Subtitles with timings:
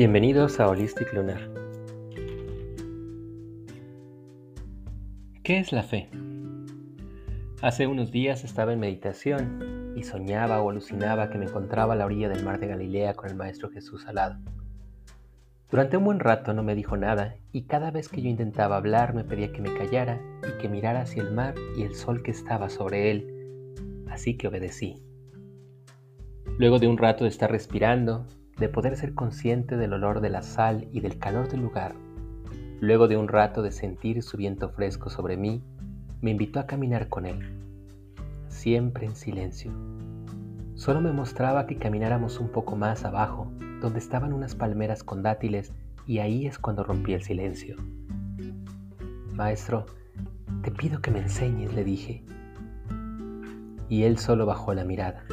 [0.00, 1.50] Bienvenidos a Holistic Lunar.
[5.42, 6.08] ¿Qué es la fe?
[7.62, 12.06] Hace unos días estaba en meditación y soñaba o alucinaba que me encontraba a la
[12.06, 14.36] orilla del mar de Galilea con el Maestro Jesús al lado.
[15.68, 19.14] Durante un buen rato no me dijo nada y cada vez que yo intentaba hablar
[19.14, 22.30] me pedía que me callara y que mirara hacia el mar y el sol que
[22.30, 23.74] estaba sobre él,
[24.08, 25.02] así que obedecí.
[26.56, 30.42] Luego de un rato de estar respirando, de poder ser consciente del olor de la
[30.42, 31.94] sal y del calor del lugar,
[32.80, 35.62] luego de un rato de sentir su viento fresco sobre mí,
[36.20, 37.38] me invitó a caminar con él,
[38.48, 39.72] siempre en silencio.
[40.74, 43.50] Solo me mostraba que camináramos un poco más abajo,
[43.80, 45.72] donde estaban unas palmeras con dátiles,
[46.06, 47.76] y ahí es cuando rompí el silencio.
[49.32, 49.86] Maestro,
[50.62, 52.24] te pido que me enseñes, le dije.
[53.88, 55.24] Y él solo bajó la mirada.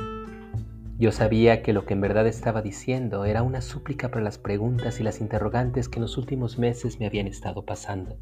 [0.98, 5.02] Yo sabía que lo que en verdad estaba diciendo era una súplica para las preguntas
[5.02, 8.18] y las interrogantes que en los últimos meses me habían estado pasando.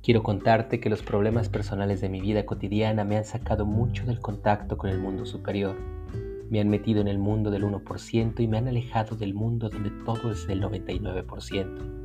[0.00, 4.20] Quiero contarte que los problemas personales de mi vida cotidiana me han sacado mucho del
[4.20, 5.76] contacto con el mundo superior.
[6.50, 9.90] Me han metido en el mundo del 1% y me han alejado del mundo donde
[10.04, 12.00] todo es del 99%.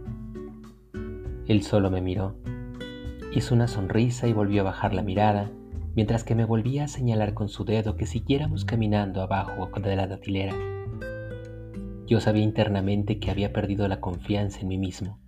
[1.47, 2.35] Él solo me miró.
[3.31, 5.51] Hizo una sonrisa y volvió a bajar la mirada
[5.95, 10.07] mientras que me volvía a señalar con su dedo que siguiéramos caminando abajo de la
[10.07, 10.53] datilera.
[12.05, 15.19] Yo sabía internamente que había perdido la confianza en mí mismo,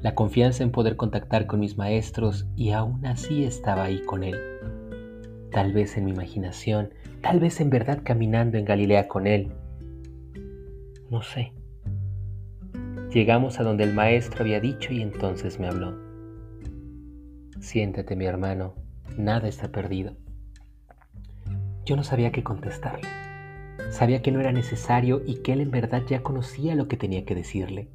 [0.00, 4.36] la confianza en poder contactar con mis maestros y aún así estaba ahí con él.
[5.50, 9.52] Tal vez en mi imaginación, tal vez en verdad caminando en Galilea con él.
[11.10, 11.52] No sé.
[13.12, 15.94] Llegamos a donde el maestro había dicho y entonces me habló.
[17.60, 18.74] Siéntate, mi hermano,
[19.16, 20.16] nada está perdido.
[21.84, 23.08] Yo no sabía qué contestarle.
[23.90, 27.24] Sabía que no era necesario y que él en verdad ya conocía lo que tenía
[27.24, 27.90] que decirle.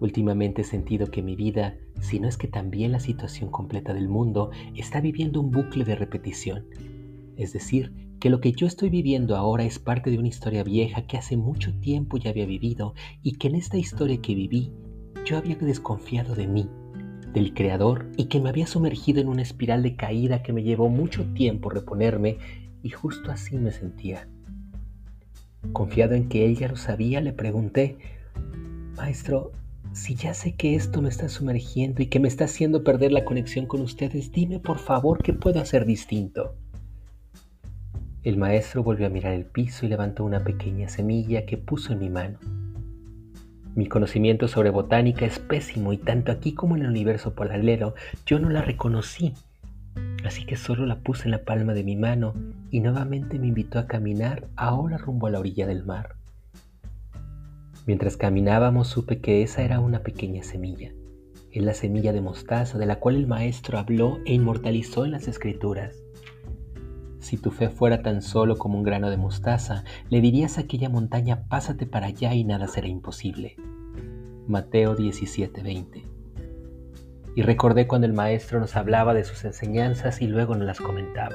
[0.00, 4.08] Últimamente he sentido que mi vida, si no es que también la situación completa del
[4.08, 6.66] mundo, está viviendo un bucle de repetición.
[7.36, 11.06] Es decir, que lo que yo estoy viviendo ahora es parte de una historia vieja
[11.06, 14.72] que hace mucho tiempo ya había vivido y que en esta historia que viví
[15.24, 16.68] yo había desconfiado de mí
[17.34, 20.88] del Creador y que me había sumergido en una espiral de caída que me llevó
[20.88, 22.38] mucho tiempo reponerme
[22.82, 24.28] y justo así me sentía.
[25.72, 27.98] Confiado en que él ya lo sabía, le pregunté,
[28.96, 29.52] Maestro,
[29.92, 33.24] si ya sé que esto me está sumergiendo y que me está haciendo perder la
[33.24, 36.54] conexión con ustedes, dime por favor qué puedo hacer distinto.
[38.22, 41.98] El maestro volvió a mirar el piso y levantó una pequeña semilla que puso en
[41.98, 42.38] mi mano.
[43.74, 48.38] Mi conocimiento sobre botánica es pésimo y tanto aquí como en el universo paralelo yo
[48.38, 49.34] no la reconocí.
[50.24, 52.34] Así que solo la puse en la palma de mi mano
[52.70, 56.14] y nuevamente me invitó a caminar ahora rumbo a la orilla del mar.
[57.84, 60.92] Mientras caminábamos supe que esa era una pequeña semilla.
[61.50, 65.26] Es la semilla de mostaza de la cual el maestro habló e inmortalizó en las
[65.26, 66.03] escrituras.
[67.24, 70.90] Si tu fe fuera tan solo como un grano de mostaza, le dirías a aquella
[70.90, 73.56] montaña, pásate para allá y nada será imposible.
[74.46, 76.04] Mateo 17:20.
[77.34, 81.34] Y recordé cuando el maestro nos hablaba de sus enseñanzas y luego nos las comentaba.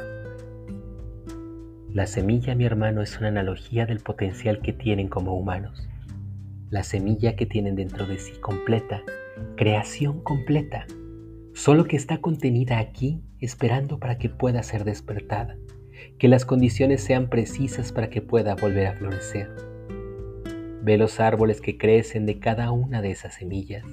[1.92, 5.90] La semilla, mi hermano, es una analogía del potencial que tienen como humanos.
[6.70, 9.02] La semilla que tienen dentro de sí completa,
[9.56, 10.86] creación completa,
[11.56, 15.56] solo que está contenida aquí esperando para que pueda ser despertada
[16.18, 19.50] que las condiciones sean precisas para que pueda volver a florecer.
[20.82, 23.86] Ve los árboles que crecen de cada una de esas semillas.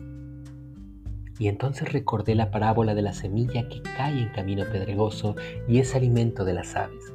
[1.39, 5.37] Y entonces recordé la parábola de la semilla que cae en camino pedregoso
[5.69, 7.13] y es alimento de las aves.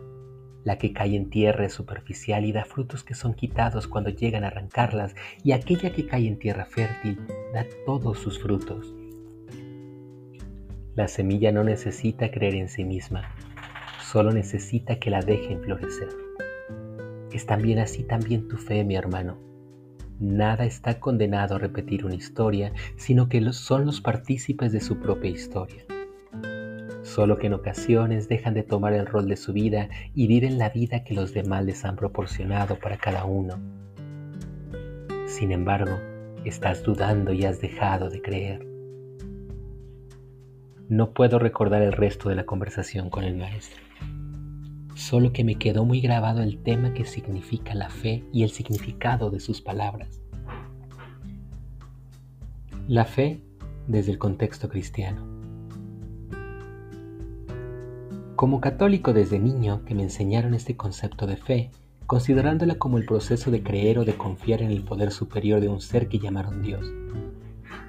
[0.64, 4.44] La que cae en tierra es superficial y da frutos que son quitados cuando llegan
[4.44, 7.20] a arrancarlas, y aquella que cae en tierra fértil
[7.52, 8.94] da todos sus frutos.
[10.94, 13.34] La semilla no necesita creer en sí misma,
[14.12, 16.10] Solo necesita que la dejen florecer.
[17.32, 19.38] Es también así también tu fe, mi hermano.
[20.20, 25.32] Nada está condenado a repetir una historia, sino que son los partícipes de su propia
[25.32, 25.86] historia.
[27.04, 30.68] Solo que en ocasiones dejan de tomar el rol de su vida y viven la
[30.72, 33.62] vida que los demás les han proporcionado para cada uno.
[35.26, 35.98] Sin embargo,
[36.44, 38.68] estás dudando y has dejado de creer.
[40.90, 43.91] No puedo recordar el resto de la conversación con el maestro
[45.02, 49.32] solo que me quedó muy grabado el tema que significa la fe y el significado
[49.32, 50.22] de sus palabras.
[52.88, 53.42] La fe
[53.88, 55.28] desde el contexto cristiano.
[58.36, 61.72] Como católico desde niño que me enseñaron este concepto de fe,
[62.06, 65.82] considerándola como el proceso de creer o de confiar en el poder superior de un
[65.82, 66.86] ser que llamaron Dios.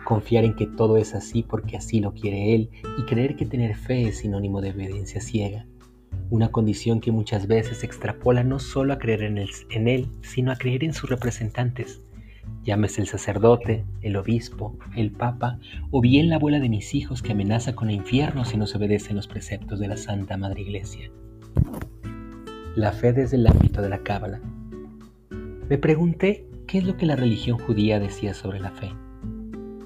[0.05, 3.77] Confiar en que todo es así porque así lo quiere Él y creer que tener
[3.77, 5.67] fe es sinónimo de obediencia ciega,
[6.31, 10.57] una condición que muchas veces extrapola no solo a creer en en él, sino a
[10.57, 12.01] creer en sus representantes,
[12.63, 15.59] llámese el sacerdote, el obispo, el papa
[15.91, 18.79] o bien la abuela de mis hijos que amenaza con el infierno si no se
[18.79, 21.11] obedecen los preceptos de la Santa Madre Iglesia.
[22.77, 24.41] La fe desde el ámbito de la Cábala.
[25.69, 28.91] Me pregunté qué es lo que la religión judía decía sobre la fe.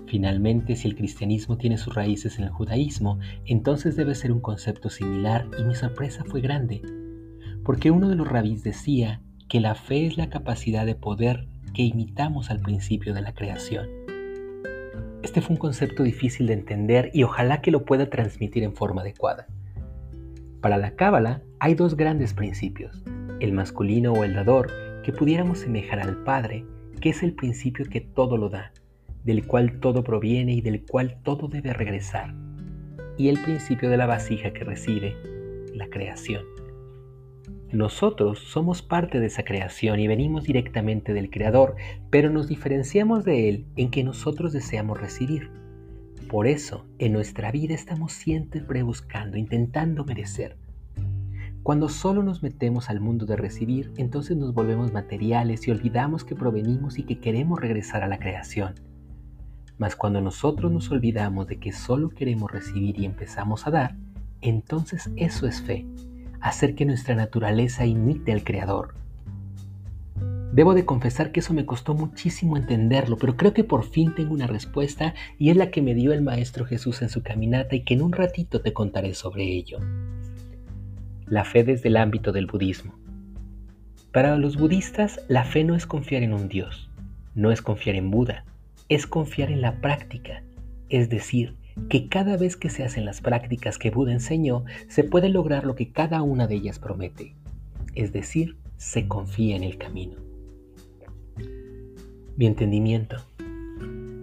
[0.06, 4.88] Finalmente, si el cristianismo tiene sus raíces en el judaísmo, entonces debe ser un concepto
[4.88, 6.82] similar y mi sorpresa fue grande,
[7.64, 11.82] porque uno de los rabís decía que la fe es la capacidad de poder que
[11.82, 13.88] imitamos al principio de la creación.
[15.22, 19.00] Este fue un concepto difícil de entender y ojalá que lo pueda transmitir en forma
[19.00, 19.46] adecuada.
[20.60, 23.02] Para la Cábala hay dos grandes principios,
[23.40, 24.70] el masculino o el dador,
[25.02, 26.64] que pudiéramos semejar al Padre,
[27.00, 28.72] que es el principio que todo lo da,
[29.26, 32.32] del cual todo proviene y del cual todo debe regresar,
[33.18, 35.16] y el principio de la vasija que recibe,
[35.74, 36.44] la creación.
[37.72, 41.74] Nosotros somos parte de esa creación y venimos directamente del Creador,
[42.08, 45.50] pero nos diferenciamos de Él en que nosotros deseamos recibir.
[46.28, 50.56] Por eso, en nuestra vida estamos siempre buscando, intentando merecer.
[51.64, 56.36] Cuando solo nos metemos al mundo de recibir, entonces nos volvemos materiales y olvidamos que
[56.36, 58.74] provenimos y que queremos regresar a la creación.
[59.78, 63.96] Mas cuando nosotros nos olvidamos de que solo queremos recibir y empezamos a dar,
[64.40, 65.86] entonces eso es fe,
[66.40, 68.94] hacer que nuestra naturaleza imite al Creador.
[70.52, 74.32] Debo de confesar que eso me costó muchísimo entenderlo, pero creo que por fin tengo
[74.32, 77.84] una respuesta y es la que me dio el Maestro Jesús en su caminata y
[77.84, 79.78] que en un ratito te contaré sobre ello.
[81.26, 82.94] La fe desde el ámbito del budismo.
[84.12, 86.88] Para los budistas, la fe no es confiar en un Dios,
[87.34, 88.46] no es confiar en Buda,
[88.88, 90.42] es confiar en la práctica,
[90.88, 91.56] es decir,
[91.88, 95.74] que cada vez que se hacen las prácticas que Buda enseñó, se puede lograr lo
[95.74, 97.34] que cada una de ellas promete,
[97.94, 100.16] es decir, se confía en el camino.
[102.36, 103.16] Mi entendimiento.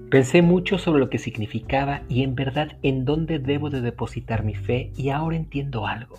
[0.10, 4.54] Pensé mucho sobre lo que significaba y en verdad en dónde debo de depositar mi
[4.54, 6.18] fe y ahora entiendo algo.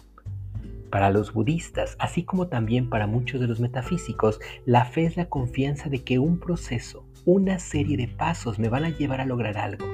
[0.91, 5.27] Para los budistas, así como también para muchos de los metafísicos, la fe es la
[5.27, 9.57] confianza de que un proceso, una serie de pasos me van a llevar a lograr
[9.59, 9.87] algo.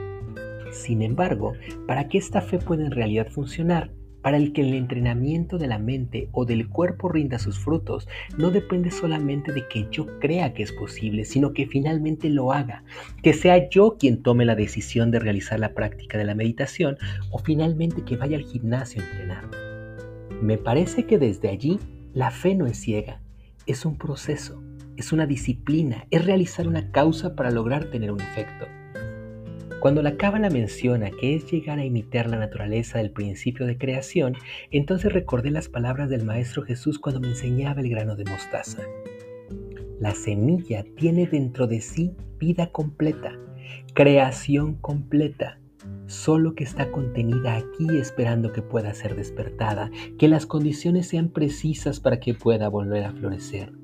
[0.73, 1.55] Sin embargo,
[1.87, 3.91] para que esta fe pueda en realidad funcionar,
[4.23, 8.07] para el que el entrenamiento de la mente o del cuerpo rinda sus frutos,
[8.37, 12.85] no depende solamente de que yo crea que es posible, sino que finalmente lo haga,
[13.23, 16.99] que sea yo quien tome la decisión de realizar la práctica de la meditación
[17.31, 19.51] o finalmente que vaya al gimnasio a entrenar.
[20.43, 21.79] Me parece que desde allí
[22.13, 23.21] la fe no es ciega,
[23.67, 24.63] es un proceso,
[25.01, 28.67] es una disciplina, es realizar una causa para lograr tener un efecto.
[29.81, 34.35] Cuando la Cábala menciona que es llegar a imitar la naturaleza del principio de creación,
[34.71, 38.83] entonces recordé las palabras del Maestro Jesús cuando me enseñaba el grano de mostaza.
[39.99, 43.39] La semilla tiene dentro de sí vida completa,
[43.95, 45.59] creación completa,
[46.07, 52.01] solo que está contenida aquí esperando que pueda ser despertada, que las condiciones sean precisas
[52.01, 53.80] para que pueda volver a florecer.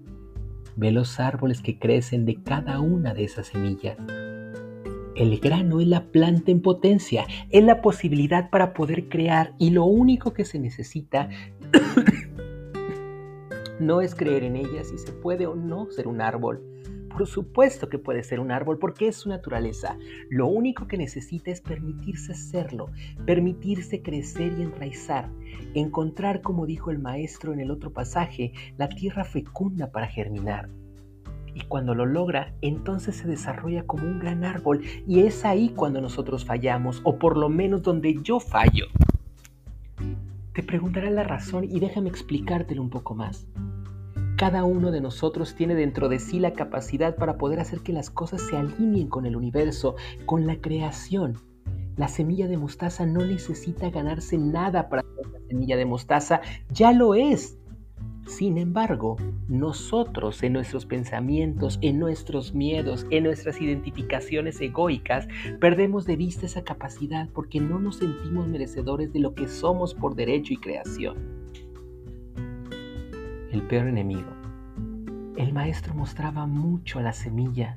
[0.76, 3.96] Ve los árboles que crecen de cada una de esas semillas.
[5.14, 9.86] El grano es la planta en potencia, es la posibilidad para poder crear y lo
[9.86, 11.30] único que se necesita
[13.80, 16.75] no es creer en ella si se puede o no ser un árbol.
[17.16, 19.96] Por supuesto que puede ser un árbol porque es su naturaleza.
[20.28, 22.90] Lo único que necesita es permitirse serlo,
[23.24, 25.30] permitirse crecer y enraizar,
[25.72, 30.68] encontrar, como dijo el maestro en el otro pasaje, la tierra fecunda para germinar.
[31.54, 36.02] Y cuando lo logra, entonces se desarrolla como un gran árbol y es ahí cuando
[36.02, 38.88] nosotros fallamos, o por lo menos donde yo fallo.
[40.52, 43.48] Te preguntará la razón y déjame explicártelo un poco más.
[44.36, 48.10] Cada uno de nosotros tiene dentro de sí la capacidad para poder hacer que las
[48.10, 51.38] cosas se alineen con el universo, con la creación.
[51.96, 56.92] La semilla de mostaza no necesita ganarse nada para ser la semilla de mostaza, ya
[56.92, 57.56] lo es.
[58.26, 59.16] Sin embargo,
[59.48, 65.28] nosotros en nuestros pensamientos, en nuestros miedos, en nuestras identificaciones egoicas,
[65.60, 70.14] perdemos de vista esa capacidad porque no nos sentimos merecedores de lo que somos por
[70.14, 71.45] derecho y creación
[73.52, 74.30] el peor enemigo.
[75.36, 77.76] El maestro mostraba mucho a la semilla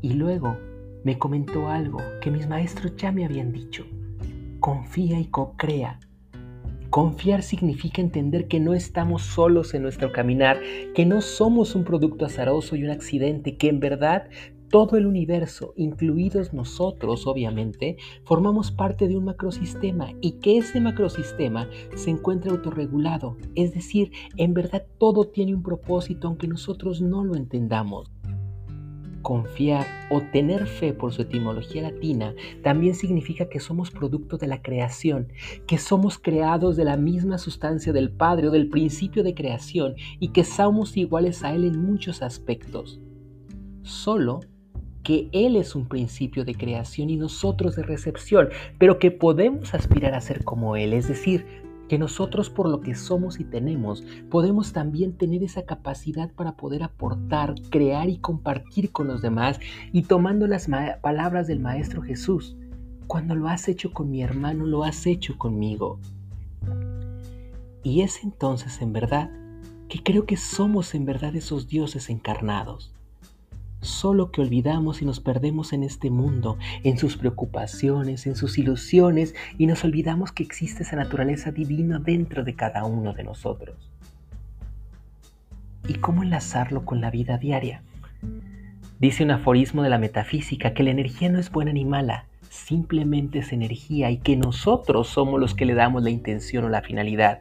[0.00, 0.58] y luego
[1.04, 3.86] me comentó algo que mis maestros ya me habían dicho.
[4.60, 5.98] Confía y co-crea.
[6.90, 10.60] Confiar significa entender que no estamos solos en nuestro caminar,
[10.94, 14.28] que no somos un producto azaroso y un accidente, que en verdad
[14.72, 21.68] todo el universo, incluidos nosotros obviamente, formamos parte de un macrosistema y que ese macrosistema
[21.94, 23.36] se encuentra autorregulado.
[23.54, 28.10] Es decir, en verdad todo tiene un propósito aunque nosotros no lo entendamos.
[29.20, 34.62] Confiar o tener fe por su etimología latina también significa que somos producto de la
[34.62, 35.28] creación,
[35.66, 40.28] que somos creados de la misma sustancia del Padre o del principio de creación y
[40.28, 43.02] que somos iguales a Él en muchos aspectos.
[43.82, 44.40] Solo
[45.02, 50.14] que Él es un principio de creación y nosotros de recepción, pero que podemos aspirar
[50.14, 51.44] a ser como Él, es decir,
[51.88, 56.82] que nosotros por lo que somos y tenemos, podemos también tener esa capacidad para poder
[56.82, 59.60] aportar, crear y compartir con los demás.
[59.92, 60.70] Y tomando las
[61.02, 62.56] palabras del Maestro Jesús,
[63.06, 65.98] cuando lo has hecho con mi hermano, lo has hecho conmigo.
[67.82, 69.30] Y es entonces en verdad
[69.88, 72.94] que creo que somos en verdad esos dioses encarnados
[73.82, 79.34] solo que olvidamos y nos perdemos en este mundo, en sus preocupaciones, en sus ilusiones,
[79.58, 83.90] y nos olvidamos que existe esa naturaleza divina dentro de cada uno de nosotros.
[85.88, 87.82] ¿Y cómo enlazarlo con la vida diaria?
[89.00, 93.40] Dice un aforismo de la metafísica que la energía no es buena ni mala, simplemente
[93.40, 97.40] es energía y que nosotros somos los que le damos la intención o la finalidad.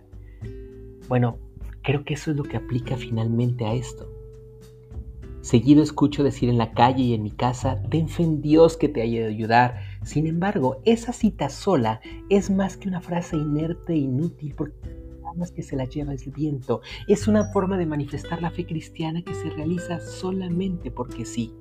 [1.07, 1.37] Bueno,
[1.83, 4.20] creo que eso es lo que aplica finalmente a esto.
[5.41, 8.89] Seguido escucho decir en la calle y en mi casa, ten fe en Dios que
[8.89, 9.81] te haya de ayudar.
[10.03, 15.01] Sin embargo, esa cita sola es más que una frase inerte e inútil porque
[15.35, 16.81] más que se la lleva el viento.
[17.07, 21.53] Es una forma de manifestar la fe cristiana que se realiza solamente porque sí.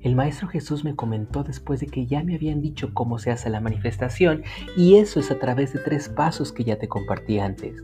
[0.00, 3.50] El Maestro Jesús me comentó después de que ya me habían dicho cómo se hace
[3.50, 4.42] la manifestación
[4.76, 7.82] y eso es a través de tres pasos que ya te compartí antes.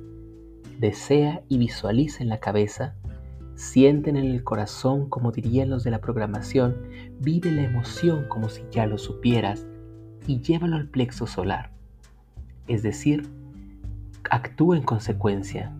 [0.79, 2.97] Desea y visualiza en la cabeza,
[3.57, 6.77] Sienten en el corazón, como dirían los de la programación,
[7.21, 9.67] vive la emoción como si ya lo supieras
[10.27, 11.71] y llévalo al plexo solar.
[12.67, 13.29] Es decir,
[14.29, 15.73] actúa en consecuencia.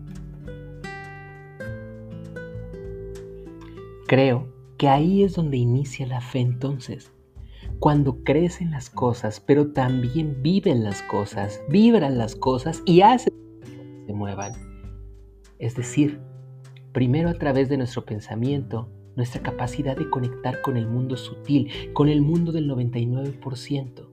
[4.07, 7.11] Creo que ahí es donde inicia la fe entonces.
[7.79, 14.05] Cuando crecen las cosas, pero también viven las cosas, vibran las cosas y hacen que
[14.05, 14.53] se muevan.
[15.59, 16.21] Es decir,
[16.95, 22.07] primero a través de nuestro pensamiento, nuestra capacidad de conectar con el mundo sutil, con
[22.07, 24.07] el mundo del 99%.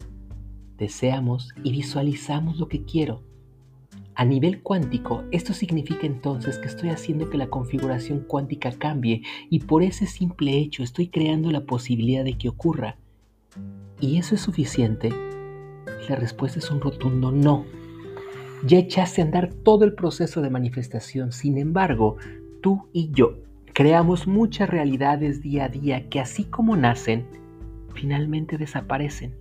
[0.78, 3.22] Deseamos y visualizamos lo que quiero.
[4.16, 9.60] A nivel cuántico, esto significa entonces que estoy haciendo que la configuración cuántica cambie y
[9.60, 12.96] por ese simple hecho estoy creando la posibilidad de que ocurra.
[14.00, 15.10] ¿Y eso es suficiente?
[16.08, 17.64] La respuesta es un rotundo no.
[18.66, 22.16] Ya echaste a andar todo el proceso de manifestación, sin embargo,
[22.62, 23.42] tú y yo
[23.74, 27.26] creamos muchas realidades día a día que así como nacen,
[27.94, 29.34] finalmente desaparecen.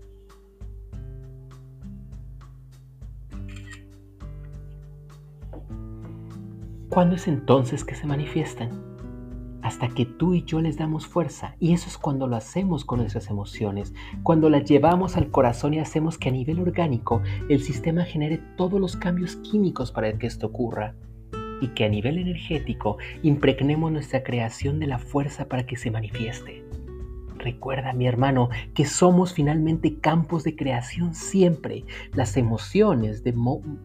[6.89, 8.69] ¿Cuándo es entonces que se manifiestan?
[9.61, 11.55] Hasta que tú y yo les damos fuerza.
[11.59, 15.79] Y eso es cuando lo hacemos con nuestras emociones, cuando las llevamos al corazón y
[15.79, 20.47] hacemos que a nivel orgánico el sistema genere todos los cambios químicos para que esto
[20.47, 20.95] ocurra
[21.61, 26.65] y que a nivel energético impregnemos nuestra creación de la fuerza para que se manifieste.
[27.37, 31.85] Recuerda, mi hermano, que somos finalmente campos de creación siempre.
[32.13, 33.33] Las emociones de,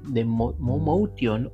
[0.09, 1.51] de motion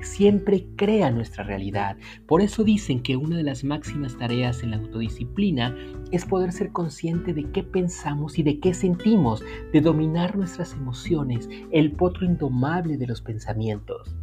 [0.00, 1.96] siempre crean nuestra realidad.
[2.26, 5.76] Por eso dicen que una de las máximas tareas en la autodisciplina
[6.10, 11.48] es poder ser consciente de qué pensamos y de qué sentimos, de dominar nuestras emociones,
[11.70, 14.16] el potro indomable de los pensamientos.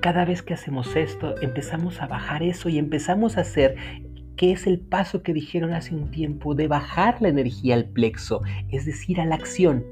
[0.00, 3.76] Cada vez que hacemos esto, empezamos a bajar eso y empezamos a hacer
[4.36, 8.40] que es el paso que dijeron hace un tiempo de bajar la energía al plexo,
[8.70, 9.84] es decir, a la acción.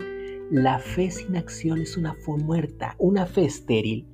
[0.51, 4.07] La fe sin acción es una fe muerta, una fe estéril.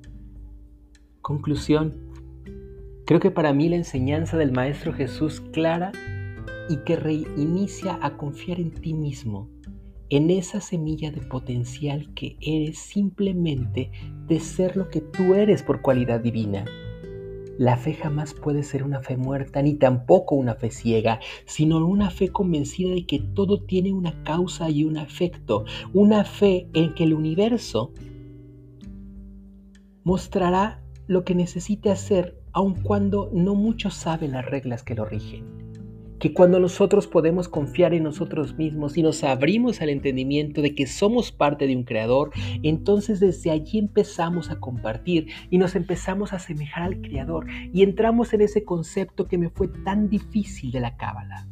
[1.21, 1.95] Conclusión.
[3.05, 5.93] Creo que para mí la enseñanza del Maestro Jesús clara
[6.67, 9.47] y que reinicia a confiar en ti mismo,
[10.09, 13.91] en esa semilla de potencial que eres simplemente
[14.27, 16.65] de ser lo que tú eres por cualidad divina.
[17.57, 22.09] La fe jamás puede ser una fe muerta ni tampoco una fe ciega, sino una
[22.09, 27.05] fe convencida de que todo tiene una causa y un efecto, una fe en que
[27.05, 27.93] el universo
[30.03, 35.64] mostrará lo que necesite hacer aun cuando no muchos saben las reglas que lo rigen.
[36.19, 40.87] Que cuando nosotros podemos confiar en nosotros mismos y nos abrimos al entendimiento de que
[40.87, 42.31] somos parte de un creador,
[42.63, 48.33] entonces desde allí empezamos a compartir y nos empezamos a asemejar al creador y entramos
[48.33, 51.47] en ese concepto que me fue tan difícil de la cábala.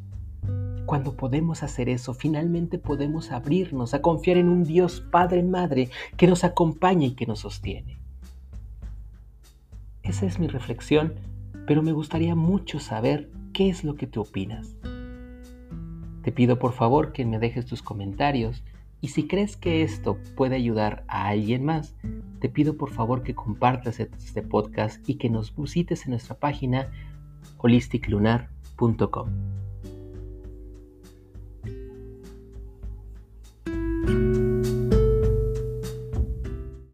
[0.85, 6.27] Cuando podemos hacer eso, finalmente podemos abrirnos a confiar en un Dios Padre Madre que
[6.27, 7.99] nos acompaña y que nos sostiene.
[10.03, 11.13] Esa es mi reflexión,
[11.65, 14.75] pero me gustaría mucho saber qué es lo que tú opinas.
[16.23, 18.63] Te pido por favor que me dejes tus comentarios
[19.01, 21.95] y si crees que esto puede ayudar a alguien más,
[22.39, 26.89] te pido por favor que compartas este podcast y que nos visites en nuestra página
[27.57, 29.62] holisticlunar.com.